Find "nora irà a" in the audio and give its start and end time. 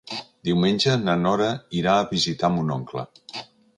1.25-2.07